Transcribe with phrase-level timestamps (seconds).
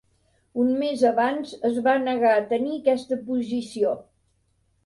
[0.63, 3.97] Un mes abans, es va negar a tenir aquesta posició.